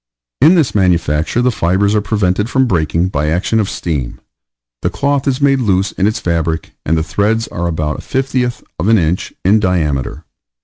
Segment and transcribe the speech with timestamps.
[0.41, 4.19] In this manufacture the fibers are prevented from breaking by action of steam,
[4.81, 8.63] the cloth is made loose in its fabric, and the threads are about the fiftieth
[8.79, 10.23] of an inch in diameter.